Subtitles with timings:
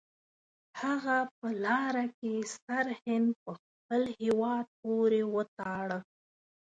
[0.81, 5.99] هغه په لاره کې سرهند په خپل هیواد پورې وتاړه.